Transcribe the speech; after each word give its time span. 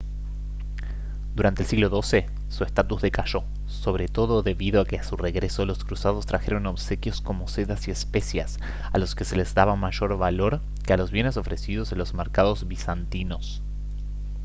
durante 1.35 1.61
el 1.61 1.67
siglo 1.69 1.87
xii 2.01 2.23
su 2.55 2.63
estatus 2.63 3.03
decayó 3.03 3.43
sobre 3.67 4.07
todo 4.07 4.41
debido 4.41 4.81
a 4.81 4.85
que 4.85 4.97
a 4.97 5.03
su 5.03 5.15
regreso 5.15 5.63
los 5.67 5.85
cruzados 5.85 6.25
trajeron 6.25 6.65
obsequios 6.65 7.21
como 7.21 7.47
sedas 7.47 7.87
y 7.87 7.91
especias 7.91 8.57
a 8.91 8.97
los 8.97 9.13
que 9.13 9.25
se 9.25 9.35
les 9.35 9.53
daba 9.53 9.75
mayor 9.75 10.17
valor 10.17 10.59
que 10.87 10.93
a 10.93 10.97
los 10.97 11.11
bienes 11.11 11.37
ofrecidos 11.37 11.91
en 11.91 11.99
los 11.99 12.15
mercados 12.15 12.67
bizantinos 12.67 13.61